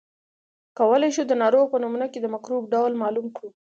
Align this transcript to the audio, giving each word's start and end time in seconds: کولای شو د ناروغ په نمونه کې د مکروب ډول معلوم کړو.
کولای 0.77 1.11
شو 1.15 1.23
د 1.27 1.33
ناروغ 1.41 1.65
په 1.71 1.77
نمونه 1.83 2.07
کې 2.11 2.19
د 2.21 2.25
مکروب 2.33 2.63
ډول 2.73 2.93
معلوم 3.01 3.27
کړو. 3.35 3.49